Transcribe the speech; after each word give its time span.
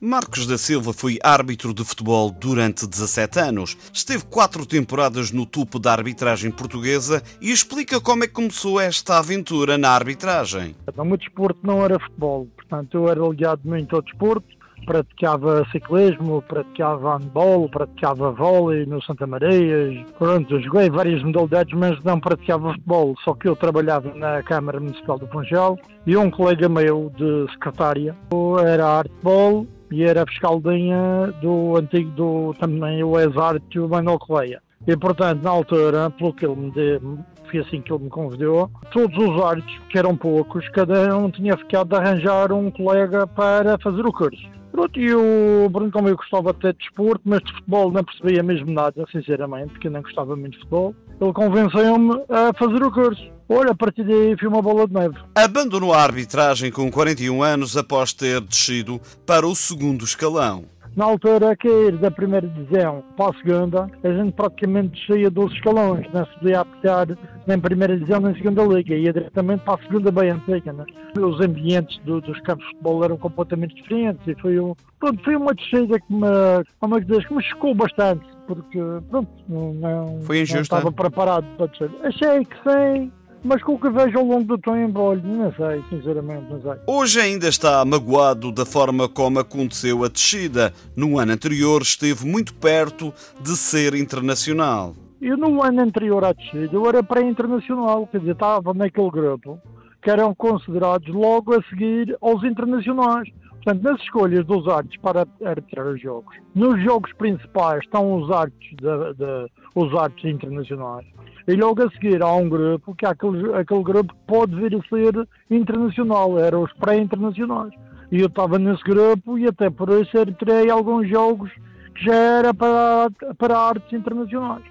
Marcos 0.00 0.46
da 0.46 0.58
Silva 0.58 0.92
foi 0.92 1.18
árbitro 1.22 1.72
de 1.72 1.82
futebol 1.82 2.30
durante 2.30 2.86
17 2.86 3.38
anos. 3.40 3.78
Esteve 3.92 4.24
quatro 4.26 4.66
temporadas 4.66 5.32
no 5.32 5.46
topo 5.46 5.78
da 5.78 5.92
arbitragem 5.92 6.50
portuguesa 6.50 7.22
e 7.40 7.50
explica 7.50 7.98
como 7.98 8.24
é 8.24 8.26
que 8.26 8.34
começou 8.34 8.78
esta 8.78 9.18
aventura 9.18 9.78
na 9.78 9.90
arbitragem. 9.90 10.76
O 10.94 11.04
meu 11.04 11.16
desporto 11.16 11.60
não 11.62 11.82
era 11.82 11.98
futebol, 11.98 12.46
portanto 12.56 12.98
eu 12.98 13.08
era 13.08 13.20
ligado 13.20 13.62
muito 13.64 13.96
ao 13.96 14.02
desporto, 14.02 14.46
praticava 14.84 15.66
ciclismo, 15.72 16.42
praticava 16.42 17.16
handball, 17.16 17.66
praticava 17.70 18.32
vôlei 18.32 18.84
no 18.84 19.02
Santa 19.02 19.26
Maria. 19.26 20.04
Pronto, 20.18 20.60
joguei 20.60 20.90
várias 20.90 21.22
modalidades, 21.22 21.72
mas 21.72 21.98
não 22.04 22.20
praticava 22.20 22.72
futebol. 22.72 23.14
Só 23.24 23.32
que 23.32 23.48
eu 23.48 23.56
trabalhava 23.56 24.12
na 24.14 24.42
Câmara 24.42 24.78
Municipal 24.78 25.18
do 25.18 25.26
Funchal 25.28 25.78
e 26.06 26.14
um 26.18 26.30
colega 26.30 26.68
meu 26.68 27.10
de 27.16 27.50
secretária 27.52 28.14
era 28.62 28.86
artebol 28.86 29.66
e 29.90 30.02
era 30.02 30.26
fiscaldinha 30.26 31.32
do 31.40 31.76
antigo, 31.76 32.10
do, 32.10 32.54
também 32.58 33.02
o 33.02 33.18
ex-arte, 33.18 33.78
o 33.78 33.88
Manuel 33.88 34.18
Correia. 34.18 34.62
E, 34.86 34.96
portanto, 34.96 35.42
na 35.42 35.50
altura, 35.50 36.10
pelo 36.10 36.32
que 36.32 36.44
ele 36.44 36.56
me 36.56 36.70
deu, 36.70 37.18
foi 37.50 37.60
assim 37.60 37.80
que 37.80 37.92
ele 37.92 38.04
me 38.04 38.10
convidou, 38.10 38.70
todos 38.92 39.16
os 39.16 39.42
árbitros, 39.42 39.78
que 39.88 39.98
eram 39.98 40.16
poucos, 40.16 40.68
cada 40.70 41.16
um 41.16 41.30
tinha 41.30 41.56
ficado 41.56 41.88
de 41.88 41.96
arranjar 41.96 42.52
um 42.52 42.70
colega 42.70 43.26
para 43.26 43.78
fazer 43.78 44.04
o 44.04 44.12
curso. 44.12 44.56
Pronto, 44.72 45.00
e 45.00 45.14
o 45.14 45.68
Bruno, 45.70 45.90
como 45.90 46.08
eu 46.08 46.16
gostava 46.16 46.50
até 46.50 46.72
de 46.72 46.78
desporto, 46.78 47.22
mas 47.24 47.40
de 47.40 47.52
futebol 47.52 47.90
não 47.90 48.04
percebia 48.04 48.42
mesmo 48.42 48.70
nada, 48.70 49.04
sinceramente, 49.10 49.70
porque 49.70 49.86
eu 49.86 49.92
não 49.92 50.02
gostava 50.02 50.36
muito 50.36 50.52
de 50.52 50.58
futebol, 50.58 50.94
ele 51.20 51.32
convenceu-me 51.32 52.22
a 52.28 52.52
fazer 52.58 52.82
o 52.82 52.90
curso. 52.90 53.36
Olha, 53.48 53.70
a 53.70 53.76
partir 53.76 54.04
daí 54.04 54.36
foi 54.38 54.48
uma 54.48 54.60
bola 54.60 54.88
de 54.88 54.94
neve. 54.94 55.16
Abandonou 55.34 55.94
a 55.94 56.02
arbitragem 56.02 56.70
com 56.70 56.90
41 56.90 57.42
anos 57.42 57.76
após 57.76 58.12
ter 58.12 58.40
descido 58.40 59.00
para 59.24 59.46
o 59.46 59.54
segundo 59.54 60.04
escalão. 60.04 60.64
Na 60.96 61.04
altura, 61.04 61.50
a 61.50 61.56
cair 61.56 61.94
da 61.98 62.10
primeira 62.10 62.48
divisão 62.48 63.04
para 63.18 63.30
a 63.30 63.34
segunda, 63.34 63.90
a 64.02 64.08
gente 64.08 64.32
praticamente 64.32 65.06
saía 65.06 65.30
dos 65.30 65.52
escalões, 65.52 66.10
não 66.10 66.24
se 66.24 66.32
podia 66.38 66.60
apertar 66.60 67.06
nem 67.46 67.60
primeira 67.60 67.98
divisão 67.98 68.18
nem 68.18 68.34
segunda 68.34 68.64
liga, 68.64 68.94
ia 68.94 69.12
diretamente 69.12 69.62
para 69.62 69.74
a 69.74 69.82
segunda 69.82 70.10
bem 70.10 70.30
antiga. 70.30 70.72
Né? 70.72 70.86
Os 71.20 71.38
ambientes 71.42 71.98
do, 72.04 72.22
dos 72.22 72.40
campos 72.40 72.64
de 72.64 72.70
futebol 72.70 73.04
eram 73.04 73.18
completamente 73.18 73.74
diferentes 73.74 74.26
e 74.26 74.34
foi, 74.40 74.58
um, 74.58 74.74
pronto, 74.98 75.22
foi 75.22 75.36
uma 75.36 75.52
descida 75.54 76.00
que 76.00 76.14
me, 76.14 76.64
como 76.80 76.96
é 76.96 77.00
que, 77.02 77.06
diz, 77.06 77.26
que 77.26 77.34
me 77.34 77.44
chocou 77.44 77.74
bastante, 77.74 78.24
porque 78.46 78.78
pronto, 79.10 79.30
não, 79.48 80.20
foi 80.22 80.40
injusta. 80.40 80.56
não 80.56 80.62
estava 80.62 80.92
preparado 80.92 81.46
para 81.56 81.66
descer. 81.66 81.90
Achei 82.02 82.44
que 82.44 82.56
sim, 82.56 83.12
mas 83.42 83.62
com 83.62 83.74
o 83.74 83.78
que 83.78 83.88
vejo 83.90 84.18
ao 84.18 84.24
longo 84.24 84.44
do 84.44 84.58
tempo, 84.58 84.98
olha, 85.00 85.22
não 85.22 85.52
sei, 85.54 85.82
sinceramente, 85.88 86.50
não 86.50 86.60
sei. 86.60 86.80
Hoje 86.86 87.20
ainda 87.20 87.48
está 87.48 87.84
magoado 87.84 88.50
da 88.50 88.66
forma 88.66 89.08
como 89.08 89.38
aconteceu 89.38 90.04
a 90.04 90.08
descida. 90.08 90.72
No 90.96 91.18
ano 91.18 91.32
anterior 91.32 91.82
esteve 91.82 92.26
muito 92.26 92.54
perto 92.54 93.12
de 93.40 93.56
ser 93.56 93.94
internacional. 93.94 94.94
Eu 95.20 95.36
no 95.36 95.62
ano 95.62 95.80
anterior 95.80 96.24
à 96.24 96.32
descida 96.32 96.70
eu 96.72 96.86
era 96.88 97.02
pré-internacional, 97.02 98.06
quer 98.06 98.18
dizer, 98.18 98.32
estava 98.32 98.74
naquele 98.74 99.10
grupo 99.10 99.58
que 100.02 100.10
eram 100.10 100.34
considerados 100.34 101.08
logo 101.08 101.54
a 101.54 101.62
seguir 101.64 102.16
aos 102.20 102.44
internacionais. 102.44 103.28
Portanto, 103.66 103.82
nas 103.82 104.00
escolhas 104.00 104.46
dos 104.46 104.68
artes 104.68 104.96
para 105.00 105.26
arbitrar 105.44 105.88
os 105.88 106.00
jogos, 106.00 106.36
nos 106.54 106.80
jogos 106.84 107.12
principais 107.14 107.82
estão 107.82 108.14
os 108.14 108.30
artes, 108.30 108.70
de, 108.76 109.14
de, 109.14 109.50
os 109.74 109.92
artes 109.92 110.24
internacionais. 110.24 111.04
E 111.48 111.56
logo 111.56 111.82
a 111.82 111.90
seguir 111.90 112.22
há 112.22 112.32
um 112.32 112.48
grupo, 112.48 112.94
que 112.94 113.04
aquele, 113.04 113.52
aquele 113.54 113.82
grupo 113.82 114.14
pode 114.24 114.54
vir 114.54 114.72
a 114.72 114.88
ser 114.88 115.28
internacional, 115.50 116.38
eram 116.38 116.62
os 116.62 116.72
pré-internacionais. 116.74 117.74
E 118.12 118.20
eu 118.20 118.28
estava 118.28 118.56
nesse 118.56 118.84
grupo 118.84 119.36
e 119.36 119.48
até 119.48 119.68
por 119.68 119.88
isso 119.88 120.16
arbitrei 120.16 120.70
alguns 120.70 121.08
jogos 121.08 121.50
que 121.96 122.04
já 122.04 122.14
era 122.14 122.54
para, 122.54 123.10
para 123.36 123.58
artes 123.58 123.92
internacionais. 123.92 124.62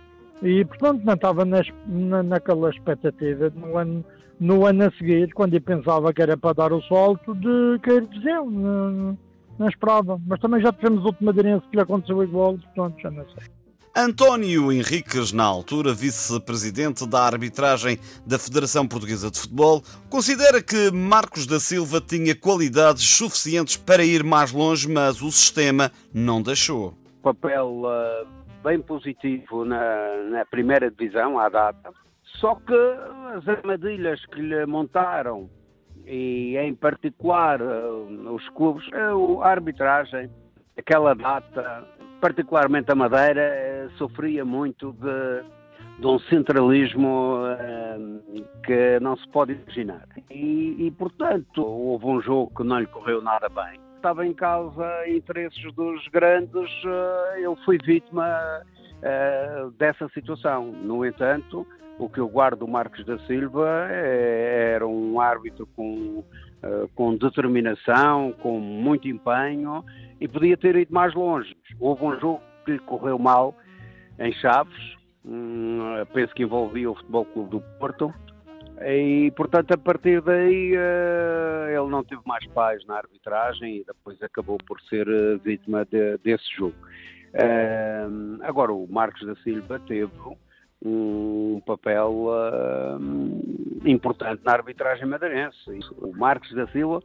E 0.42 0.64
portanto 0.64 1.04
não 1.04 1.16
estava 1.16 1.44
nas, 1.44 1.68
na, 1.86 2.24
naquela 2.24 2.70
expectativa 2.70 3.50
de 3.50 3.60
no 3.60 3.78
ano, 3.78 4.06
no 4.40 4.66
ano 4.66 4.86
a 4.86 4.92
seguir, 4.92 5.34
quando 5.34 5.54
eu 5.54 5.62
pensava 5.62 6.14
que 6.14 6.22
era 6.22 6.38
para 6.38 6.54
dar 6.54 6.74
o 6.74 6.82
salto, 6.84 7.34
de 7.36 7.80
cair 7.82 8.06
de 8.08 8.22
zero. 8.22 8.50
Não, 8.50 9.18
não 9.58 9.70
esperava. 9.70 10.20
Mas 10.28 10.40
também 10.40 10.62
já 10.62 10.72
tivemos 10.72 11.06
outro 11.06 11.24
madeirense 11.24 11.66
que 11.70 11.76
lhe 11.76 11.82
aconteceu 11.82 12.22
igual, 12.24 12.58
portanto 12.58 13.02
já 13.02 13.12
não 13.12 13.26
sei. 13.30 13.44
António 13.98 14.74
Henriques, 14.74 15.32
na 15.32 15.46
altura 15.46 15.94
vice-presidente 15.94 17.08
da 17.08 17.22
arbitragem 17.22 17.98
da 18.28 18.38
Federação 18.38 18.86
Portuguesa 18.86 19.32
de 19.32 19.40
Futebol, 19.40 19.82
considera 20.10 20.62
que 20.62 20.92
Marcos 20.92 21.48
da 21.48 21.62
Silva 21.62 22.02
tinha 22.02 22.36
qualidades 22.36 23.08
suficientes 23.08 23.78
para 23.78 24.04
ir 24.04 24.22
mais 24.22 24.52
longe, 24.52 24.92
mas 24.92 25.22
o 25.22 25.32
sistema 25.32 25.94
não 26.14 26.42
deixou. 26.42 26.94
Papel 27.24 27.84
uh, 27.86 28.28
bem 28.62 28.82
positivo 28.82 29.64
na, 29.64 30.24
na 30.30 30.46
primeira 30.46 30.92
divisão, 30.92 31.40
à 31.40 31.48
data, 31.48 31.94
só 32.40 32.56
que 32.56 32.74
as 33.36 33.48
armadilhas 33.48 34.26
que 34.28 34.42
lhe 34.42 34.66
montaram, 34.66 35.50
e 36.06 36.58
em 36.58 36.74
particular 36.76 37.62
uh, 37.62 38.34
os 38.34 38.48
clubes, 38.50 38.88
uh, 38.90 39.42
a 39.42 39.50
arbitragem, 39.50 40.30
aquela 40.78 41.14
data 41.16 41.86
particularmente 42.22 42.92
a 42.92 42.96
Madeira, 42.96 43.42
eh, 43.42 43.90
sofria 43.98 44.44
muito 44.44 44.94
de, 44.94 46.00
de 46.00 46.08
um 46.08 46.18
centralismo 46.18 47.42
que 48.66 49.00
não 49.00 49.16
se 49.16 49.28
pode 49.30 49.54
imaginar. 49.54 50.08
E, 50.32 50.88
e, 50.88 50.92
portanto, 50.92 51.64
houve 51.64 52.06
um 52.06 52.22
jogo 52.22 52.52
que 52.56 52.64
não 52.64 52.80
lhe 52.80 52.88
correu 52.88 53.22
nada 53.22 53.48
bem. 53.50 53.80
Estava 53.98 54.26
em 54.26 54.34
causa 54.34 55.08
interesses 55.08 55.72
dos 55.76 56.08
grandes, 56.08 56.72
ele 57.36 57.56
foi 57.64 57.78
vítima 57.78 58.26
uh, 59.06 59.72
dessa 59.72 60.10
situação. 60.10 60.72
No 60.72 61.06
entanto, 61.06 61.66
o 61.98 62.10
que 62.10 62.20
eu 62.20 62.28
guardo 62.28 62.60
do 62.60 62.68
Marcos 62.68 63.06
da 63.06 63.18
Silva 63.20 63.88
é, 63.90 64.74
era 64.76 64.88
um 64.88 65.20
árbitro 65.20 65.68
com, 65.76 66.24
com 66.94 67.16
determinação, 67.16 68.34
com 68.42 68.60
muito 68.60 69.08
empenho 69.08 69.84
e 70.20 70.28
podia 70.28 70.58
ter 70.58 70.76
ido 70.76 70.94
mais 70.94 71.14
longe. 71.14 71.56
Houve 71.80 72.04
um 72.04 72.20
jogo 72.20 72.42
que 72.66 72.74
lhe 72.74 72.80
correu 72.80 73.18
mal 73.18 73.56
em 74.20 74.34
Chaves, 74.34 74.96
hum, 75.24 75.80
penso 76.14 76.34
que 76.34 76.44
envolvia 76.44 76.90
o 76.90 76.96
Futebol 76.96 77.26
Clube 77.26 77.50
do 77.52 77.62
Porto, 77.80 78.14
e 78.82 79.32
portanto 79.38 79.72
a 79.72 79.78
partir 79.78 80.22
daí 80.22 80.74
ele 81.70 81.90
não 81.90 82.04
teve 82.04 82.22
mais 82.26 82.46
paz 82.48 82.86
na 82.86 82.96
arbitragem 82.96 83.78
e 83.78 83.86
depois 83.86 84.22
acabou 84.22 84.58
por 84.68 84.82
ser 84.82 85.08
vítima 85.40 85.86
de, 85.86 86.18
desse 86.18 86.44
jogo. 86.58 86.76
Uh, 88.46 88.50
agora 88.50 88.74
o 88.74 88.88
Marcos 88.90 89.26
da 89.26 89.36
Silva 89.38 89.80
teve 89.88 90.12
um 90.84 91.62
papel 91.66 92.28
importante 93.86 94.42
na 94.44 94.54
arbitragem 94.54 95.08
madeirense. 95.08 95.58
O 95.98 96.16
Marcos 96.16 96.54
da 96.54 96.68
Silva 96.68 97.02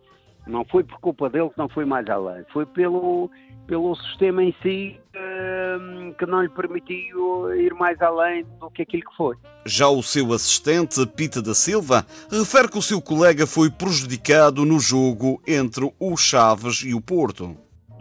não 0.47 0.65
foi 0.65 0.85
por 0.85 0.99
culpa 1.01 1.29
dele 1.29 1.51
que 1.51 1.59
não 1.59 1.69
foi 1.69 1.85
mais 1.85 2.09
além, 2.09 2.45
foi 2.53 2.67
pelo, 2.67 3.31
pelo 3.67 3.95
sistema 3.95 4.43
em 4.43 4.55
si 4.63 4.99
uh, 5.15 6.15
que 6.15 6.27
não 6.27 6.43
lhe 6.43 6.49
permitiu 6.49 7.55
ir 7.55 7.73
mais 7.75 8.01
além 8.01 8.45
do 8.59 8.71
que 8.71 8.83
aquilo 8.83 9.05
que 9.05 9.17
foi. 9.17 9.37
Já 9.65 9.89
o 9.89 10.03
seu 10.03 10.33
assistente, 10.33 11.07
Pita 11.07 11.43
da 11.43 11.55
Silva, 11.55 12.05
refere 12.31 12.69
que 12.69 12.79
o 12.79 12.83
seu 12.83 13.01
colega 13.01 13.47
foi 13.47 13.71
prejudicado 13.71 14.65
no 14.65 14.79
jogo 14.79 15.41
entre 15.47 15.93
o 15.99 16.17
Chaves 16.17 16.83
e 16.85 16.95
o 16.95 17.01
Porto 17.01 17.57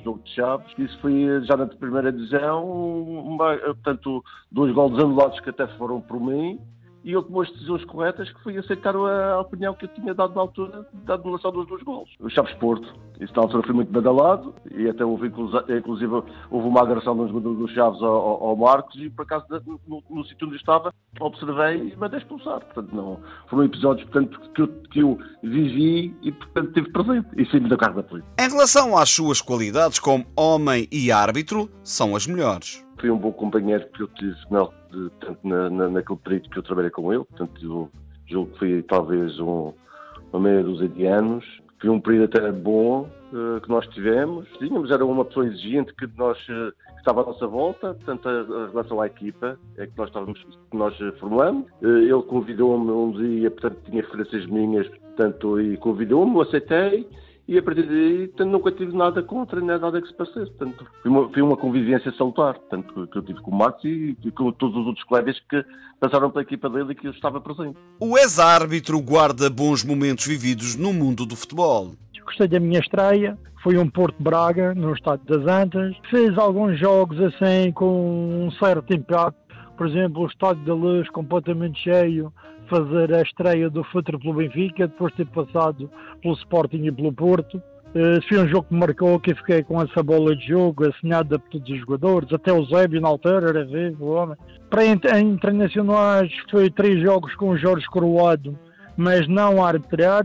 jogo 0.09 0.21
de 0.23 0.33
Chaves. 0.33 0.73
Isso 0.77 0.99
foi 0.99 1.43
já 1.43 1.55
na 1.55 1.67
primeira 1.67 2.11
divisão, 2.11 2.65
uma, 2.65 3.55
portanto, 3.57 4.23
dois 4.51 4.73
gols 4.73 4.99
anulados 4.99 5.39
que 5.39 5.49
até 5.49 5.67
foram 5.77 6.01
por 6.01 6.19
mim 6.19 6.59
e 7.03 7.13
ele 7.13 7.23
tomou 7.23 7.41
as 7.41 7.51
decisões 7.51 7.83
corretas 7.85 8.31
que 8.31 8.43
foi 8.43 8.57
aceitar 8.57 8.95
a 8.95 9.39
opinião 9.39 9.73
que 9.73 9.85
eu 9.85 9.89
tinha 9.89 10.13
dado 10.13 10.35
na 10.35 10.41
altura 10.41 10.85
da 11.05 11.15
anulação 11.15 11.51
dos 11.51 11.67
dois 11.67 11.83
gols. 11.83 12.09
O 12.19 12.29
Chaves 12.29 12.53
Porto, 12.55 12.93
isso 13.19 13.33
na 13.35 13.43
altura 13.43 13.63
foi 13.63 13.73
muito 13.73 13.91
badalado 13.91 14.53
e 14.71 14.87
até 14.87 15.05
houve 15.05 15.27
inclusive 15.27 16.13
houve 16.51 16.67
uma 16.67 16.81
agressão 16.81 17.15
dos 17.15 17.29
jogadores 17.31 17.71
Chaves 17.73 18.01
ao, 18.01 18.43
ao, 18.43 18.55
Marcos 18.55 18.95
e 18.95 19.09
por 19.09 19.23
acaso 19.23 19.45
no, 19.87 20.03
no 20.09 20.25
sítio 20.25 20.47
onde 20.47 20.57
estava 20.57 20.93
observei 21.19 21.89
e 21.89 21.95
mandei 21.95 22.19
expulsar. 22.19 22.59
Portanto, 22.65 22.95
não, 22.95 23.19
foram 23.49 23.63
episódios 23.65 24.09
portanto, 24.09 24.39
que, 24.53 24.61
eu, 24.61 24.67
que 24.91 24.99
eu 24.99 25.19
vivi 25.43 26.15
e 26.21 26.31
portanto 26.31 26.73
tive 26.73 26.91
presente 26.91 27.27
e 27.37 27.45
saí 27.45 27.59
da 27.61 27.77
carro 27.77 27.95
da 27.95 28.03
polícia. 28.03 28.29
Em 28.39 28.49
relação 28.49 28.97
às 28.97 29.09
suas 29.09 29.41
qualidades 29.41 29.99
como 29.99 30.25
homem 30.35 30.87
e 30.91 31.11
árbitro, 31.11 31.69
são 31.83 32.15
as 32.15 32.27
melhores. 32.27 32.83
Foi 32.99 33.09
um 33.09 33.17
bom 33.17 33.31
companheiro 33.31 33.87
que 33.89 34.03
eu 34.03 34.07
tive 34.09 34.35
de, 34.35 35.09
portanto, 35.09 35.39
na, 35.43 35.69
na, 35.69 35.89
naquele 35.89 36.19
período 36.19 36.49
que 36.49 36.59
eu 36.59 36.63
trabalhei 36.63 36.91
com 36.91 37.13
ele. 37.13 37.23
Portanto, 37.23 37.63
eu 37.63 37.89
julgo 38.27 38.51
que 38.51 38.59
foi 38.59 38.83
talvez 38.83 39.39
um, 39.39 39.73
uma 40.33 40.41
meia 40.41 40.63
dúzia 40.63 40.87
de 40.89 41.05
anos. 41.05 41.45
Foi 41.79 41.89
um 41.89 41.99
período 41.99 42.25
até 42.25 42.51
bom 42.51 43.09
uh, 43.31 43.61
que 43.61 43.69
nós 43.69 43.87
tivemos. 43.87 44.45
Tínhamos, 44.57 44.91
era 44.91 45.05
uma 45.05 45.23
pessoa 45.23 45.47
exigente 45.47 45.93
que 45.95 46.07
nós 46.17 46.37
uh, 46.49 46.73
estava 46.97 47.21
à 47.21 47.25
nossa 47.27 47.47
volta, 47.47 47.93
portanto, 47.93 48.27
a, 48.27 48.31
a, 48.31 48.67
relação 48.67 48.99
à 48.99 49.07
equipa 49.07 49.57
é 49.77 49.87
que 49.87 49.97
nós, 49.97 50.09
estávamos, 50.09 50.43
que 50.69 50.77
nós 50.77 50.97
formamos. 51.19 51.65
Uh, 51.81 51.87
ele 51.87 52.23
convidou-me 52.23 52.91
um 52.91 53.11
dia, 53.13 53.49
portanto, 53.49 53.77
tinha 53.85 54.01
referências 54.01 54.45
minhas, 54.47 54.89
portanto, 54.89 55.61
e 55.61 55.77
convidou-me, 55.77 56.35
eu 56.35 56.41
aceitei 56.41 57.07
e 57.49 57.57
a 57.57 57.63
partir 57.63 57.87
daí 57.87 58.27
portanto, 58.27 58.51
nunca 58.51 58.71
tive 58.71 58.95
nada 58.95 59.23
contra, 59.23 59.59
nem 59.59 59.79
nada 59.79 59.99
que 59.99 60.07
se 60.07 60.13
parecesse. 60.13 60.51
Portanto, 60.51 60.85
foi 61.01 61.09
uma, 61.09 61.29
foi 61.29 61.41
uma 61.41 61.57
convivência 61.57 62.13
salutar, 62.15 62.59
tanto 62.69 63.07
que 63.07 63.17
eu 63.17 63.23
tive 63.23 63.41
com 63.41 63.49
o 63.49 63.57
Marcos 63.57 63.83
e, 63.83 64.15
e 64.23 64.31
com 64.31 64.51
todos 64.51 64.77
os 64.77 64.85
outros 64.85 65.03
colegas 65.05 65.35
que 65.49 65.65
passaram 65.99 66.29
pela 66.29 66.43
equipa 66.43 66.69
dele 66.69 66.91
e 66.91 66.95
que 66.95 67.07
eu 67.07 67.11
estava 67.11 67.41
presente. 67.41 67.75
O 67.99 68.15
ex-árbitro 68.19 69.01
guarda 69.01 69.49
bons 69.49 69.83
momentos 69.83 70.27
vividos 70.27 70.75
no 70.75 70.93
mundo 70.93 71.25
do 71.25 71.35
futebol. 71.35 71.93
Gostei 72.23 72.47
da 72.47 72.59
minha 72.59 72.79
estreia, 72.79 73.35
foi 73.63 73.79
um 73.79 73.89
Porto 73.89 74.21
Braga, 74.21 74.75
no 74.75 74.93
Estádio 74.93 75.25
das 75.25 75.51
Antas. 75.51 75.97
Fez 76.11 76.37
alguns 76.37 76.79
jogos 76.79 77.19
assim 77.19 77.71
com 77.73 78.45
um 78.45 78.51
certo 78.51 78.93
impacto. 78.93 79.39
Por 79.75 79.87
exemplo, 79.87 80.21
o 80.21 80.27
Estádio 80.27 80.63
da 80.65 80.73
Luz 80.75 81.09
completamente 81.09 81.81
cheio, 81.81 82.31
fazer 82.69 83.13
a 83.13 83.21
estreia 83.21 83.69
do 83.69 83.83
Futuro 83.85 84.19
pelo 84.19 84.35
Benfica, 84.35 84.87
depois 84.87 85.11
de 85.13 85.25
ter 85.25 85.27
passado 85.27 85.89
pelo 86.21 86.35
Sporting 86.35 86.85
e 86.85 86.91
pelo 86.91 87.11
Porto. 87.11 87.61
Uh, 87.89 88.21
foi 88.27 88.39
um 88.39 88.47
jogo 88.47 88.67
que 88.67 88.73
me 88.73 88.79
marcou, 88.79 89.19
que 89.19 89.33
fiquei 89.33 89.63
com 89.63 89.81
essa 89.81 90.03
bola 90.03 90.35
de 90.35 90.47
jogo 90.47 90.87
assinada 90.87 91.39
por 91.39 91.49
todos 91.49 91.69
os 91.69 91.79
jogadores, 91.79 92.31
até 92.31 92.53
o 92.53 92.63
Zébio 92.65 93.01
na 93.01 93.07
altura 93.07 93.49
era 93.49 93.65
vivo, 93.65 94.05
o 94.05 94.13
homem. 94.13 94.37
Para 94.69 94.85
internacionais 94.85 96.31
foi 96.51 96.69
três 96.69 97.01
jogos 97.01 97.33
com 97.35 97.49
o 97.49 97.57
Jorge 97.57 97.87
Coroado, 97.87 98.57
mas 98.95 99.27
não 99.27 99.63
a 99.63 99.69
arbitrar 99.69 100.23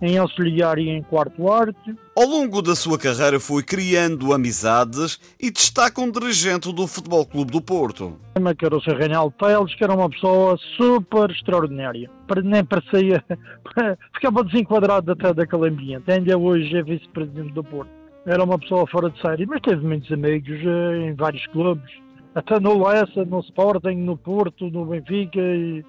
em 0.00 0.18
auxiliar 0.18 0.78
e 0.78 0.88
em 0.88 1.02
quarto 1.02 1.50
arte. 1.50 1.94
Ao 2.16 2.26
longo 2.26 2.62
da 2.62 2.74
sua 2.74 2.98
carreira 2.98 3.38
foi 3.38 3.62
criando 3.62 4.32
amizades 4.32 5.20
e 5.38 5.50
destaca 5.50 6.00
um 6.00 6.10
dirigente 6.10 6.72
do 6.72 6.86
Futebol 6.86 7.26
Clube 7.26 7.52
do 7.52 7.60
Porto. 7.60 8.18
Que 8.58 8.64
era 8.64 8.76
o 8.76 8.80
Sr. 8.80 8.96
Reinaldo 8.96 9.34
Teles, 9.38 9.74
que 9.74 9.84
era 9.84 9.94
uma 9.94 10.08
pessoa 10.08 10.56
super 10.76 11.30
extraordinária. 11.30 12.10
Nem 12.44 12.64
parecia... 12.64 13.22
Ficava 14.14 14.44
desenquadrado 14.44 15.12
até 15.12 15.32
daquele 15.32 15.68
ambiente. 15.68 16.10
Ainda 16.10 16.36
hoje 16.36 16.76
é 16.76 16.82
vice-presidente 16.82 17.52
do 17.52 17.62
Porto. 17.62 17.90
Era 18.26 18.44
uma 18.44 18.58
pessoa 18.58 18.86
fora 18.86 19.10
de 19.10 19.20
série, 19.20 19.46
mas 19.46 19.60
teve 19.62 19.86
muitos 19.86 20.10
amigos 20.12 20.58
eh, 20.64 21.08
em 21.08 21.14
vários 21.14 21.46
clubes. 21.48 21.90
Até 22.34 22.60
no 22.60 22.86
Lessa, 22.86 23.24
no 23.24 23.40
Sporting, 23.40 23.96
no 23.96 24.16
Porto, 24.16 24.70
no 24.70 24.84
Benfica 24.84 25.40
e 25.40 25.84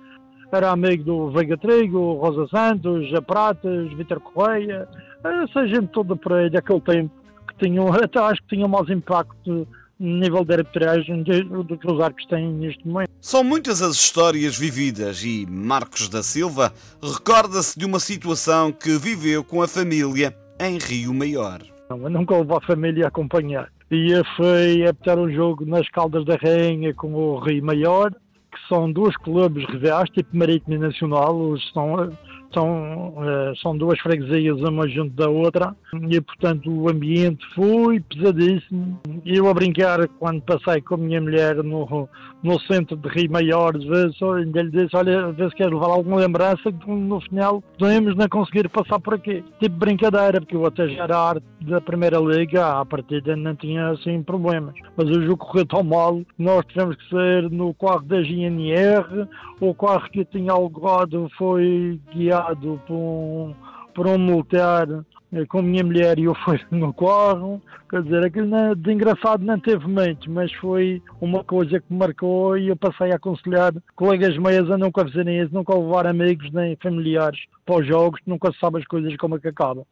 era 0.52 0.72
amigo 0.72 1.04
do 1.04 1.32
Veiga 1.32 1.58
Trigo, 1.58 2.14
Rosa 2.14 2.48
Santos, 2.48 3.14
A 3.14 3.22
Pratas, 3.22 3.92
Vitor 3.94 4.20
Correia, 4.20 4.88
essa 5.24 5.68
gente 5.68 5.88
toda 5.88 6.16
por 6.16 6.34
aí 6.34 6.50
daquele 6.50 6.82
tempo 6.82 7.12
que 7.48 7.66
tinham, 7.66 7.88
até 7.94 8.20
acho 8.20 8.42
que 8.44 8.56
tinham 8.56 8.68
mais 8.68 8.90
impacto 8.90 9.68
no 10.00 10.18
nível 10.18 10.44
de 10.44 10.54
arbitragem 10.54 11.24
do 11.24 11.78
que 11.78 11.90
os 11.90 12.00
arcos 12.02 12.26
têm 12.26 12.52
neste 12.52 12.86
momento. 12.88 13.12
São 13.22 13.44
muitas 13.44 13.82
as 13.84 13.96
histórias 13.96 14.58
vividas 14.58 15.24
e 15.24 15.46
Marcos 15.48 16.10
da 16.10 16.24
Silva 16.24 16.74
recorda-se 17.02 17.78
de 17.78 17.86
uma 17.86 18.00
situação 18.00 18.72
que 18.72 18.98
viveu 18.98 19.44
com 19.44 19.62
a 19.62 19.68
família 19.68 20.36
em 20.60 20.80
Rio 20.80 21.14
Maior. 21.14 21.62
Não, 21.90 22.02
eu 22.02 22.10
nunca 22.10 22.36
levou 22.36 22.58
a 22.58 22.62
família 22.62 23.06
a 23.06 23.08
acompanhar. 23.10 23.72
E 23.92 24.10
foi 24.36 24.88
apitar 24.88 25.20
um 25.20 25.32
jogo 25.32 25.66
nas 25.66 25.88
Caldas 25.90 26.26
da 26.26 26.36
Rainha 26.36 26.94
com 26.96 27.14
o 27.14 27.40
Rio 27.40 27.64
Maior 27.64 28.12
que 28.52 28.68
são 28.68 28.92
dois 28.92 29.16
clubes 29.18 29.66
rivais, 29.66 30.10
tipo 30.10 30.36
Marítimo 30.36 30.76
e 30.76 30.78
Nacional, 30.78 31.58
são 31.74 32.12
são, 32.54 33.10
uh, 33.10 33.56
são 33.62 33.78
duas 33.78 34.00
freguesias 34.00 34.60
uma 34.62 34.88
junto 34.88 35.16
da 35.16 35.30
outra 35.30 35.76
e 36.10 36.20
portanto 36.20 36.72
o 36.72 36.90
ambiente 36.90 37.46
foi 37.56 38.00
pesadíssimo. 38.00 39.00
Eu 39.26 39.48
a 39.48 39.54
brincar 39.54 40.08
quando 40.20 40.42
passei 40.42 40.82
com 40.82 40.96
a 40.96 40.98
minha 40.98 41.22
mulher 41.22 41.56
no, 41.64 42.10
no 42.44 42.60
centro 42.62 42.96
de 42.96 43.08
Rio 43.10 43.32
Maior, 43.32 43.74
ainda 43.76 44.62
lhe 44.62 44.72
disse, 44.72 44.96
olha, 44.96 45.28
às 45.28 45.36
vezes 45.36 45.54
quero 45.54 45.80
levar 45.80 45.94
alguma 45.94 46.18
lembrança 46.18 46.72
que 46.72 46.90
no 46.90 47.22
final 47.22 47.64
podemos 47.78 48.16
não 48.16 48.28
conseguir 48.28 48.68
passar 48.70 49.00
por 49.00 49.16
aqui. 49.16 49.44
Tipo 49.60 49.76
brincadeira, 49.76 50.42
porque 50.42 50.56
eu 50.56 50.66
até 50.66 50.88
já 50.90 51.04
era 51.04 51.18
arte 51.18 51.46
da 51.62 51.80
Primeira 51.80 52.20
Liga, 52.20 52.80
à 52.80 52.86
partida 52.86 53.36
não 53.36 53.56
tinha 53.56 53.90
assim 53.90 54.22
problemas. 54.24 54.74
Mas 54.98 55.10
o 55.10 55.22
jogo 55.22 55.38
correu 55.38 55.66
tão 55.66 55.84
mal, 55.84 56.22
nós 56.38 56.66
tivemos 56.66 56.96
que 56.96 57.10
ser 57.10 57.50
no 57.50 57.74
carro 57.74 58.02
da 58.04 58.22
GNR, 58.22 59.28
o 59.60 59.74
carro 59.74 60.10
que 60.10 60.26
tinha 60.26 60.52
alugado 60.52 61.30
foi 61.38 62.00
guiado 62.14 62.41
por 62.88 62.94
um, 62.94 63.56
por 63.94 64.08
um 64.08 64.18
militar 64.18 64.88
eh, 65.34 65.46
com 65.46 65.60
a 65.60 65.62
minha 65.62 65.84
mulher 65.84 66.20
e 66.20 66.26
eu 66.26 66.36
fui 66.36 66.60
no 66.72 66.94
carro. 66.94 67.62
Quer 67.90 68.04
dizer, 68.04 68.26
aquilo 68.26 68.48
não, 68.48 68.76
de 68.76 68.92
engraçado 68.92 69.44
não 69.44 69.60
teve 69.60 69.88
muito, 69.88 70.30
mas 70.30 70.52
foi 70.54 71.02
uma 71.20 71.44
coisa 71.44 71.80
que 71.80 71.86
me 71.90 72.00
marcou 72.00 72.58
e 72.58 72.68
eu 72.68 72.76
passei 72.76 73.12
a 73.12 73.16
aconselhar 73.16 73.74
colegas 73.96 74.38
meias 74.38 74.70
a 74.70 74.78
nunca 74.78 75.06
fazerem 75.06 75.42
isso, 75.42 75.54
nunca 75.54 75.76
levar 75.76 76.08
amigos 76.08 76.52
nem 76.52 76.78
familiares 76.82 77.40
para 77.66 77.80
os 77.80 77.88
jogos, 77.88 78.20
nunca 78.26 78.52
se 78.52 78.60
sabe 78.60 78.80
as 78.80 78.86
coisas 78.86 79.16
como 79.18 79.36
é 79.36 79.40
que 79.40 79.48
acabam. 79.48 79.86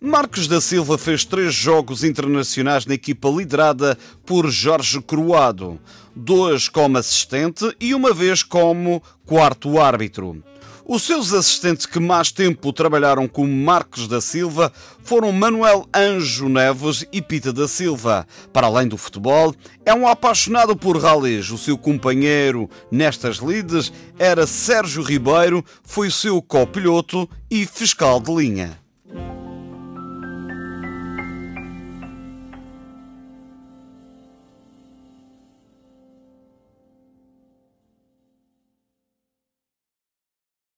Marcos 0.00 0.46
da 0.46 0.60
Silva 0.60 0.98
fez 0.98 1.24
três 1.24 1.54
jogos 1.54 2.04
internacionais 2.04 2.84
na 2.84 2.94
equipa 2.94 3.28
liderada 3.28 3.96
por 4.26 4.50
Jorge 4.50 5.00
Croado, 5.00 5.80
dois 6.14 6.68
como 6.68 6.98
assistente 6.98 7.74
e 7.80 7.94
uma 7.94 8.12
vez 8.12 8.42
como 8.42 9.02
quarto 9.24 9.80
árbitro. 9.80 10.42
Os 10.86 11.02
seus 11.02 11.32
assistentes 11.32 11.86
que 11.86 11.98
mais 11.98 12.30
tempo 12.30 12.70
trabalharam 12.70 13.26
com 13.26 13.46
Marcos 13.46 14.06
da 14.06 14.20
Silva 14.20 14.70
foram 15.02 15.32
Manuel 15.32 15.88
Anjo 15.94 16.46
Neves 16.46 17.06
e 17.10 17.22
Pita 17.22 17.54
da 17.54 17.66
Silva. 17.66 18.26
Para 18.52 18.66
além 18.66 18.86
do 18.86 18.98
futebol, 18.98 19.54
é 19.86 19.94
um 19.94 20.06
apaixonado 20.06 20.76
por 20.76 20.98
rallies. 20.98 21.50
O 21.50 21.56
seu 21.56 21.78
companheiro 21.78 22.68
nestas 22.90 23.36
lides 23.36 23.90
era 24.18 24.46
Sérgio 24.46 25.02
Ribeiro, 25.02 25.64
foi 25.82 26.10
seu 26.10 26.42
copiloto 26.42 27.26
e 27.50 27.64
fiscal 27.64 28.20
de 28.20 28.34
linha. 28.34 28.83